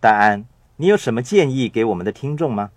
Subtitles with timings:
[0.00, 2.70] 戴安，你有什么建议给我们的听众吗？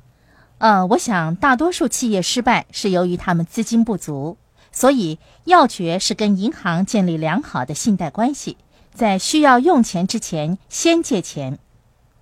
[0.58, 4.38] 呃，我想大多数企业失败是由于他们资金不足，
[4.74, 8.58] 所以要诀是跟银行建立良好的信贷关系，
[8.94, 11.58] 在需要用钱之前先借钱。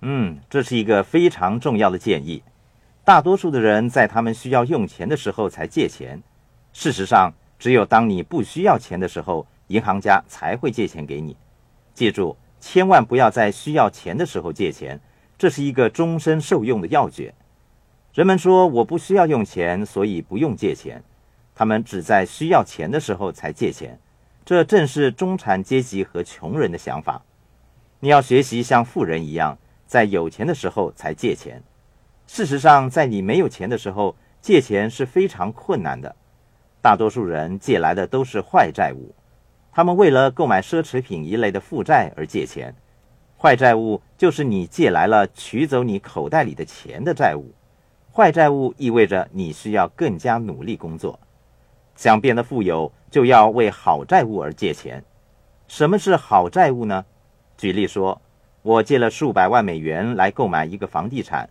[0.02, 2.44] 嗯，这是一个非常重要的建议。
[3.02, 6.22] 大多数的人在他们需要用钱的时候才借钱。
[6.72, 11.36] 事实上，只有当你不需要钱的时候，银行家才会借钱给你。
[11.92, 12.36] 记住。
[12.62, 15.00] 千万不要在需要钱的时候借钱，
[15.36, 17.34] 这是一个终身受用的要诀。
[18.14, 21.02] 人们说我不需要用钱，所以不用借钱。
[21.56, 23.98] 他们只在需要钱的时候才借钱，
[24.44, 27.20] 这正是中产阶级和穷人的想法。
[27.98, 31.60] 你要学习像富人一样，在有钱的时候才借钱。
[32.28, 36.14] 事实上，在你没有钱的时候借钱是非常困难的。
[36.80, 39.12] 大多数人借来的都是坏债务。
[39.74, 42.74] 他们为了购买奢侈品一类的负债而借钱，
[43.38, 47.50] 坏债务就是你借来了取走你口袋里的钱的债务。
[48.12, 51.18] 坏债务意味着你需要更加努力工作，
[51.96, 55.02] 想变得富有就要为好债务而借钱。
[55.66, 57.06] 什么是好债务呢？
[57.56, 58.20] 举例说，
[58.60, 61.48] 我借了数百万美元来购买一个房地产，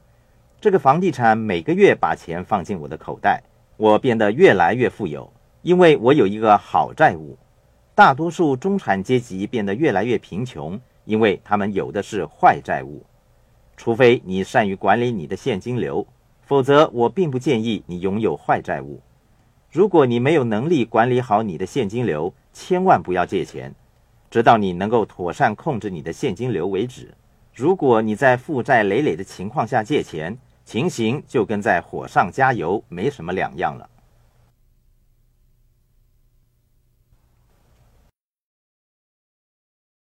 [0.60, 3.42] 这个房地产每个月把钱放进我的口袋，
[3.78, 7.36] 我变得越来越富有，因为我有一个好债务。
[7.94, 13.06] 大多数中产阶级变得越来越贫穷，因为他们有的是坏债务。
[13.76, 16.08] 除非你善于管理你的现金流，
[16.46, 19.02] 否则我并不建议你拥有坏债务。
[19.72, 23.74] 如果你没有能力管理好你的现金流，千万不要借钱，
[24.30, 27.14] 直到你能够妥善控制你的现金流为止。
[27.54, 33.90] 如果你在负债累累的情况下借钱，情形就跟在火上加油没什么两样了。